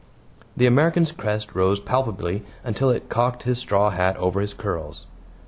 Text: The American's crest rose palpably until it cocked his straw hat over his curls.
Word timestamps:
The 0.57 0.65
American's 0.65 1.11
crest 1.11 1.53
rose 1.53 1.79
palpably 1.79 2.43
until 2.63 2.89
it 2.89 3.07
cocked 3.07 3.43
his 3.43 3.59
straw 3.59 3.91
hat 3.91 4.17
over 4.17 4.41
his 4.41 4.55
curls. 4.55 5.05